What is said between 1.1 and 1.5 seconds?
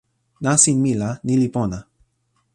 ni li